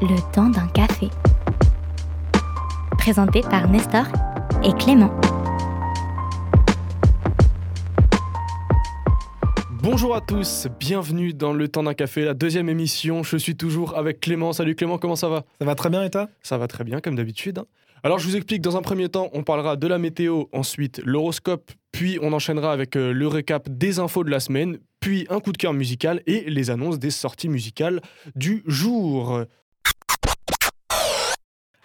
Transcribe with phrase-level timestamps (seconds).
[0.00, 1.08] Le temps d'un café.
[2.98, 4.04] Présenté par Nestor
[4.62, 5.10] et Clément.
[9.82, 13.24] Bonjour à tous, bienvenue dans Le temps d'un café, la deuxième émission.
[13.24, 14.52] Je suis toujours avec Clément.
[14.52, 15.44] Salut Clément, comment ça va?
[15.58, 16.28] Ça va très bien et toi?
[16.42, 17.64] Ça va très bien comme d'habitude.
[18.04, 21.72] Alors je vous explique, dans un premier temps, on parlera de la météo, ensuite l'horoscope,
[21.90, 25.50] puis on enchaînera avec euh, le récap des infos de la semaine, puis un coup
[25.50, 28.00] de cœur musical et les annonces des sorties musicales
[28.36, 29.42] du jour.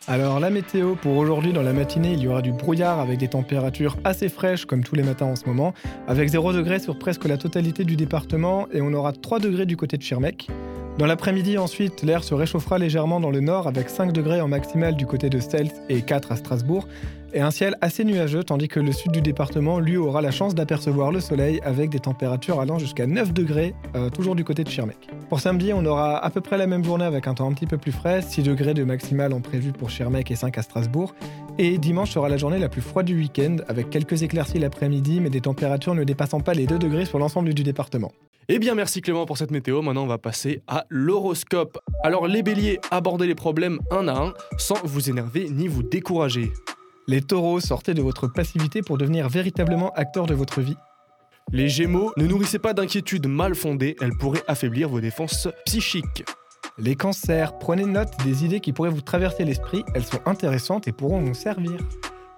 [0.05, 3.29] Alors la météo pour aujourd'hui dans la matinée il y aura du brouillard avec des
[3.29, 5.73] températures assez fraîches comme tous les matins en ce moment,
[6.09, 9.77] avec 0 degré sur presque la totalité du département et on aura 3 degrés du
[9.77, 10.49] côté de Schirmeck.
[10.99, 14.95] Dans l'après-midi ensuite l'air se réchauffera légèrement dans le nord avec 5 degrés en maximal
[14.95, 16.87] du côté de Stels et 4 à Strasbourg
[17.33, 20.53] et un ciel assez nuageux tandis que le sud du département lui aura la chance
[20.53, 24.69] d'apercevoir le soleil avec des températures allant jusqu'à 9 degrés euh, toujours du côté de
[24.69, 25.09] Schirmeck.
[25.29, 27.65] Pour samedi on aura à peu près la même journée avec un temps un petit
[27.65, 31.15] peu plus frais, 6 degrés de maximal en prévu pour Schirmeck et 5 à Strasbourg
[31.57, 35.31] et dimanche sera la journée la plus froide du week-end avec quelques éclaircies l'après-midi mais
[35.31, 38.11] des températures ne dépassant pas les 2 degrés sur l'ensemble du département.
[38.49, 41.79] Eh bien merci Clément pour cette météo, maintenant on va passer à l'horoscope.
[42.03, 46.51] Alors les béliers, abordez les problèmes un à un sans vous énerver ni vous décourager.
[47.07, 50.75] Les taureaux, sortez de votre passivité pour devenir véritablement acteur de votre vie.
[51.53, 56.25] Les gémeaux, ne nourrissez pas d'inquiétudes mal fondées, elles pourraient affaiblir vos défenses psychiques.
[56.77, 60.91] Les cancers, prenez note des idées qui pourraient vous traverser l'esprit, elles sont intéressantes et
[60.91, 61.77] pourront vous servir.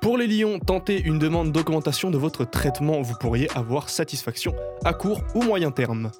[0.05, 4.53] Pour les lions, tentez une demande d'augmentation de votre traitement, vous pourriez avoir satisfaction
[4.83, 6.11] à court ou moyen terme.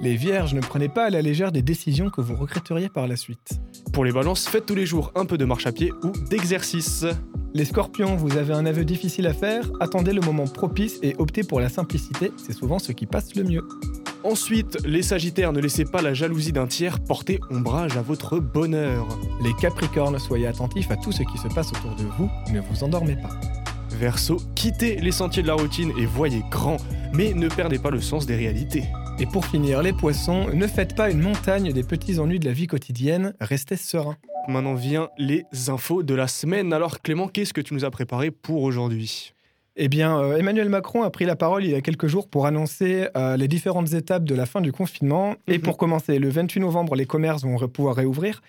[0.00, 3.16] Les vierges, ne prenez pas à la légère des décisions que vous regretteriez par la
[3.16, 3.60] suite.
[3.92, 7.06] Pour les balances, faites tous les jours un peu de marche à pied ou d'exercice.
[7.54, 11.42] Les scorpions, vous avez un aveu difficile à faire, attendez le moment propice et optez
[11.42, 13.66] pour la simplicité, c'est souvent ce qui passe le mieux.
[14.24, 19.06] Ensuite, les sagittaires, ne laissez pas la jalousie d'un tiers porter ombrage à votre bonheur.
[19.42, 22.82] Les capricornes, soyez attentifs à tout ce qui se passe autour de vous, ne vous
[22.82, 23.38] endormez pas.
[23.90, 26.78] Verseau, quittez les sentiers de la routine et voyez grand,
[27.12, 28.84] mais ne perdez pas le sens des réalités.
[29.18, 32.52] Et pour finir, les poissons, ne faites pas une montagne des petits ennuis de la
[32.52, 34.16] vie quotidienne, restez serein.
[34.48, 36.72] Maintenant vient les infos de la semaine.
[36.72, 39.34] Alors Clément, qu'est-ce que tu nous as préparé pour aujourd'hui?
[39.76, 42.46] Eh bien, euh, Emmanuel Macron a pris la parole il y a quelques jours pour
[42.46, 45.34] annoncer euh, les différentes étapes de la fin du confinement.
[45.48, 45.62] Et Mhm.
[45.64, 48.40] pour commencer, le 28 novembre, les commerces vont pouvoir réouvrir.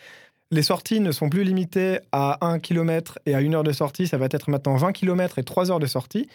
[0.52, 4.08] Les sorties ne sont plus limitées à 1 km et à 1 heure de sortie.
[4.08, 6.30] Ça va être maintenant 20 km et 3 heures de sortie.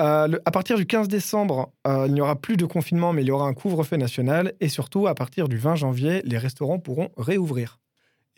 [0.00, 3.28] Euh, le- à partir du 15 décembre, il n'y aura plus de confinement, mais il
[3.28, 4.54] y aura un couvre-feu national.
[4.60, 7.78] Et surtout, à partir du 20 janvier, les restaurants pourront réouvrir.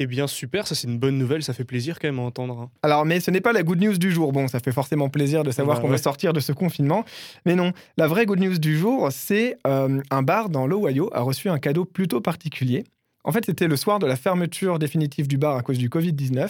[0.00, 2.59] Eh bien super, ça c'est une bonne nouvelle, ça fait plaisir quand même à entendre.
[2.62, 2.71] hein.
[2.82, 4.32] Alors, mais ce n'est pas la good news du jour.
[4.32, 5.97] Bon, ça fait forcément plaisir de savoir Bah qu'on ouais.
[5.97, 7.05] va sortir de ce confinement.
[7.47, 11.21] Mais non, la vraie good news du jour, c'est euh, un bar dans l'Ohio a
[11.21, 12.83] reçu un cadeau plutôt particulier.
[13.22, 16.49] En fait, c'était le soir de la fermeture définitive du bar à cause du Covid-19.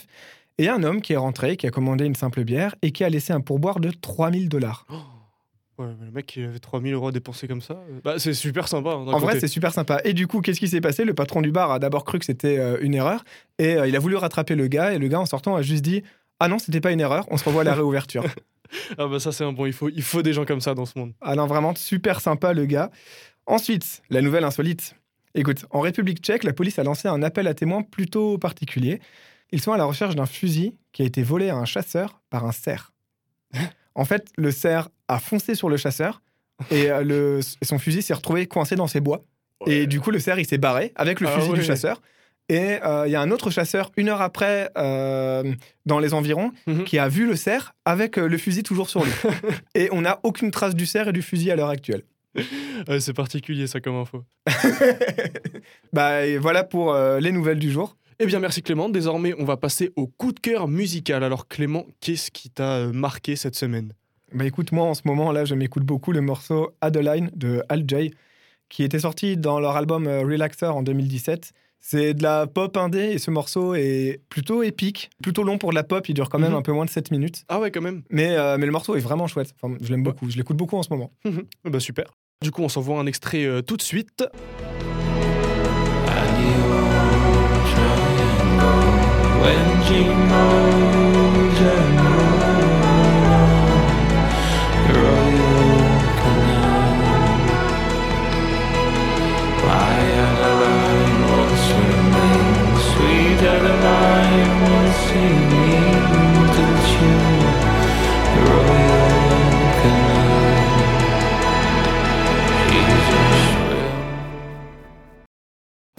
[0.58, 3.08] Et un homme qui est rentré, qui a commandé une simple bière et qui a
[3.10, 4.86] laissé un pourboire de 3000 dollars.
[5.78, 8.68] Ouais, mais le mec il avait 3000 euros à dépenser comme ça, bah, c'est super
[8.68, 8.90] sympa.
[8.90, 10.00] hein, En vrai, c'est super sympa.
[10.04, 11.04] Et du coup, qu'est-ce qui s'est passé?
[11.04, 13.24] Le patron du bar a d'abord cru que c'était euh, une erreur
[13.58, 14.92] et euh, il a voulu rattraper le gars.
[14.94, 16.04] Et le gars, en sortant, a juste dit
[16.38, 18.24] Ah non, c'était pas une erreur, on se revoit à la réouverture.
[18.98, 20.86] Ah bah ça c'est un bon, il faut, il faut des gens comme ça dans
[20.86, 21.12] ce monde.
[21.20, 22.90] Ah non, vraiment super sympa le gars.
[23.46, 24.94] Ensuite, la nouvelle insolite.
[25.34, 29.00] Écoute, en République tchèque, la police a lancé un appel à témoins plutôt particulier.
[29.50, 32.44] Ils sont à la recherche d'un fusil qui a été volé à un chasseur par
[32.46, 32.92] un cerf.
[33.96, 36.22] En fait, le cerf a foncé sur le chasseur
[36.70, 39.24] et euh, le- son fusil s'est retrouvé coincé dans ses bois.
[39.66, 41.58] Et du coup, le cerf, il s'est barré avec le Ah fusil ouais.
[41.58, 42.02] du chasseur.
[42.50, 45.54] Et euh, il y a un autre chasseur, une heure après, euh,
[45.86, 46.84] dans les environs, Mhm.
[46.84, 49.12] qui a vu le cerf avec euh, le fusil toujours sur lui.
[49.74, 52.02] et on n'a aucune trace du cerf et du fusil à l'heure actuelle.
[52.98, 54.24] C'est particulier ça comme info.
[55.92, 57.96] bah, et voilà pour les nouvelles du jour.
[58.20, 61.24] Eh bien merci Clément, désormais on va passer au coup de cœur musical.
[61.24, 63.92] Alors Clément, qu'est-ce qui t'a marqué cette semaine?
[64.34, 67.84] Bah écoute, moi en ce moment là, je m'écoute beaucoup le morceau Adeline de Al
[67.86, 68.12] J,
[68.68, 71.52] qui était sorti dans leur album euh, Relaxer en 2017.
[71.78, 75.74] C'est de la pop indé et ce morceau est plutôt épique, plutôt long pour de
[75.74, 76.56] la pop, il dure quand même Mhm.
[76.58, 77.44] un peu moins de 7 minutes.
[77.48, 80.02] Ah ouais quand même Mais, euh, mais le morceau est vraiment chouette, enfin, je l'aime
[80.02, 81.12] beaucoup, je l'écoute beaucoup en ce moment.
[81.24, 81.44] Mhm.
[81.66, 82.06] Bah super.
[82.42, 84.24] Du coup on s'envoie un extrait euh, tout de suite.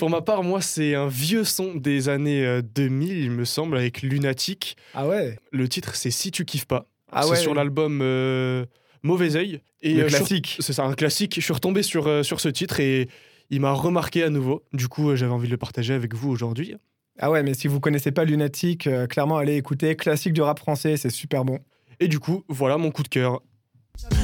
[0.06, 3.76] Pour ma part, moi, c'est un vieux son des années euh, 2000, il me semble,
[3.76, 4.78] avec Lunatic.
[4.94, 6.86] Ah ouais Le titre, c'est Si tu kiffes pas.
[7.12, 7.36] Ah c'est ouais.
[7.38, 8.68] sur l'album euh,
[9.02, 9.62] Mauvais Oeil.
[9.82, 10.58] Et Le euh, classique.
[10.60, 11.34] C'est ça, un classique.
[11.38, 13.10] Je suis retombé sur, euh, sur ce titre et
[13.50, 14.64] il m'a remarqué à nouveau.
[14.74, 16.76] Du coup, euh, j'avais envie de le partager avec vous aujourd'hui.
[17.18, 19.96] Ah ouais, mais si vous connaissez pas Lunatic, euh, clairement, allez écouter.
[19.96, 21.58] Classique du rap français, c'est super bon.
[22.00, 23.42] Et du coup, voilà mon coup de cœur.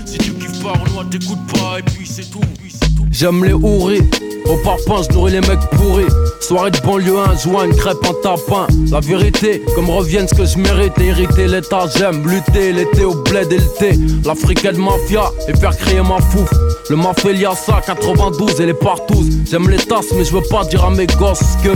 [0.05, 3.07] Si tu kiffes pas, Renoir t'écoute pas, et puis c'est tout, puis c'est tout.
[3.09, 4.01] J'aime les houris,
[4.45, 6.05] au parpaing je nourris les mecs pourris.
[6.39, 8.67] Soirée de banlieue 1, joint une crêpe, un tapin.
[8.91, 13.51] La vérité, comme revienne ce que je mérite Hériter l'état, j'aime lutter L'été au bled
[13.51, 13.91] et le thé.
[14.25, 16.49] L'africaine mafia, et faire créer ma fouf.
[16.89, 20.83] Le mafia ça, 92 et les partous J'aime les tasses mais je veux pas dire
[20.83, 21.73] à mes gosses que.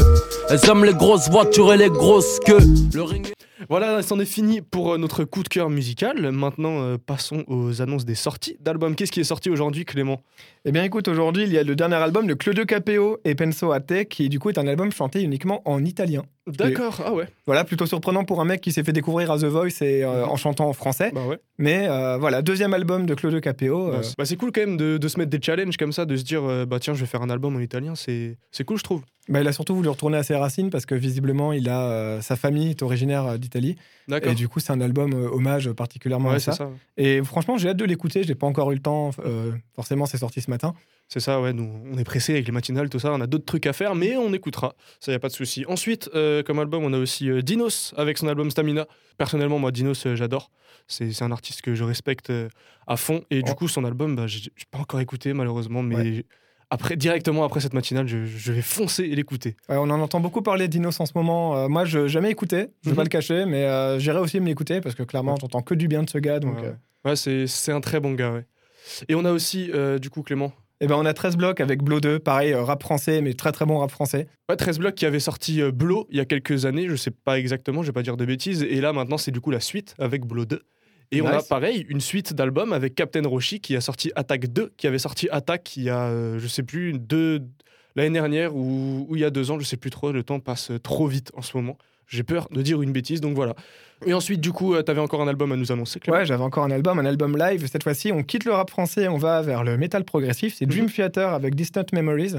[0.49, 2.59] Elles aiment les grosses voitures et les grosses queues.
[2.93, 3.34] Le ring
[3.67, 6.31] Voilà, c'en est fini pour euh, notre coup de cœur musical.
[6.31, 8.95] Maintenant, euh, passons aux annonces des sorties d'albums.
[8.95, 10.21] Qu'est-ce qui est sorti aujourd'hui, Clément?
[10.65, 13.71] Eh bien écoute, aujourd'hui, il y a le dernier album de Claudio Capeo et Penso
[13.71, 16.23] Ate, qui du coup est un album chanté uniquement en italien.
[16.47, 17.27] D'accord, ah ouais.
[17.47, 20.23] Voilà, plutôt surprenant pour un mec qui s'est fait découvrir à The Voice et euh,
[20.25, 20.29] Mhm.
[20.31, 21.11] en chantant en français.
[21.13, 21.39] Bah ouais.
[21.57, 23.89] Mais euh, voilà, deuxième album de Claudio Capeo.
[23.93, 26.15] euh, Bah, c'est- cool quand même de, de se mettre des challenges comme ça, de
[26.15, 27.93] se dire bah tiens, je vais faire un album en italien.
[27.95, 29.01] C'est cool, je trouve.
[29.27, 32.35] bah, il a surtout voulu retourner à ses racines parce que visiblement, il a sa
[32.35, 33.75] famille est originaire d'Italie.
[34.21, 36.51] Et du coup, c'est un album hommage particulièrement Ouais, à ça.
[36.51, 36.69] ça.
[36.97, 38.21] Et franchement, j'ai hâte de l'écouter.
[38.23, 39.09] J'ai pas encore eu le temps.
[39.75, 40.73] forcément, c'est sorti ce matin.
[41.07, 41.53] C'est ça, ouais.
[41.53, 43.11] Nous, on est pressé avec les matinales, tout ça.
[43.13, 44.73] On a d'autres trucs à faire, mais on écoutera.
[44.99, 45.63] Ça, y a pas de souci.
[45.67, 48.87] Ensuite, euh, comme album, on a aussi euh, Dinos avec son album Stamina.
[49.17, 50.49] Personnellement, moi, Dinos, euh, j'adore.
[50.87, 52.31] C'est un artiste que je respecte
[52.87, 53.23] à fond.
[53.31, 55.95] Et du coup, son album, bah, j'ai pas encore écouté, malheureusement, mais.
[55.95, 56.25] Ouais.
[56.71, 59.55] Après, directement après cette matinale, je, je vais foncer et l'écouter.
[59.69, 61.55] Ouais, on en entend beaucoup parler d'Inos en ce moment.
[61.55, 62.95] Euh, moi, je n'ai jamais écouté, je vais Mhm.
[62.95, 65.37] pas le cacher, mais euh, j'irai aussi me l'écouter parce que clairement, Ouais.
[65.41, 66.39] j'entends que du bien de ce gars.
[66.39, 66.57] Donc,
[67.05, 68.45] Ouais, euh, c'est un très bon gars, ouais.
[69.07, 69.71] Et on a aussi,
[70.01, 70.51] du coup, Clément.
[70.81, 73.51] Eh ben, on a 13 blocs avec Blow 2, pareil, euh, rap français, mais très
[73.51, 74.27] très bon rap français.
[74.49, 77.11] Ouais, 13 blocs qui avait sorti euh, Blow il y a quelques années, je sais
[77.11, 78.63] pas exactement, je vais pas dire de bêtises.
[78.63, 80.61] Et là, maintenant, c'est du coup la suite avec Blow 2.
[81.11, 84.73] Et on a pareil une suite d'albums avec Captain Roshi qui a sorti Attack 2,
[84.75, 87.41] qui avait sorti Attack il y a, euh, je sais plus, deux,
[87.95, 90.39] l'année dernière ou, ou il y a deux ans, je sais plus trop, le temps
[90.39, 91.77] passe trop vite en ce moment.
[92.07, 93.55] J'ai peur de dire une bêtise, donc voilà.
[94.05, 96.43] Et ensuite, du coup, tu avais encore un album à nous annoncer, Clément Ouais, j'avais
[96.43, 97.65] encore un album, un album live.
[97.67, 100.55] Cette fois-ci, on quitte le rap français, on va vers le métal progressif.
[100.57, 100.91] C'est Dream Mhm.
[100.91, 102.33] Theater avec Distant Memories,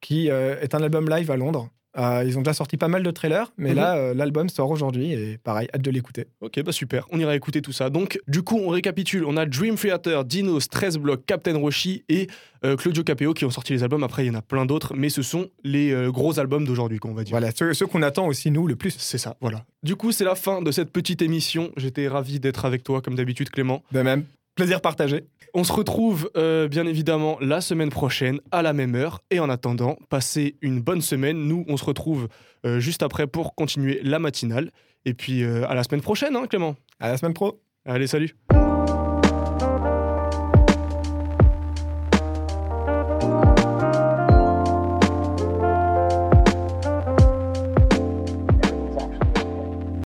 [0.00, 1.68] qui euh, est un album live à Londres.
[1.98, 3.76] Euh, ils ont déjà sorti pas mal de trailers, mais Mhm.
[3.76, 6.26] là, euh, l'album sort aujourd'hui et pareil, hâte de l'écouter.
[6.40, 7.90] Ok, bah super, on ira écouter tout ça.
[7.90, 9.24] Donc, du coup, on récapitule.
[9.24, 12.28] On a Dream Theater, Dinos, 13 Blocs, Captain Roshi et
[12.64, 14.04] euh, Claudio Capeo qui ont sorti les albums.
[14.04, 17.12] Après, il y en a plein d'autres, mais ce sont les gros albums d'aujourd'hui, qu'on
[17.14, 17.32] va dire.
[17.32, 18.94] Voilà, ceux, ceux qu'on attend aussi, nous, le plus.
[18.96, 19.64] C'est ça, voilà.
[19.82, 21.72] Du coup, c'est la fin de cette petite émission.
[21.76, 23.82] J'étais ravi d'être avec toi, comme d'habitude, Clément.
[23.92, 24.24] De même,
[24.54, 25.24] plaisir partagé.
[25.54, 29.20] On se retrouve euh, bien évidemment la semaine prochaine à la même heure.
[29.30, 31.48] Et en attendant, passez une bonne semaine.
[31.48, 32.28] Nous, on se retrouve
[32.64, 34.70] euh, juste après pour continuer la matinale.
[35.04, 36.76] Et puis euh, à la semaine prochaine, hein, Clément.
[37.00, 37.60] À la semaine pro.
[37.84, 38.36] Allez, salut.